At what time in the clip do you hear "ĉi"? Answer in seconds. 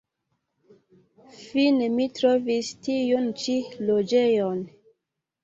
3.45-3.57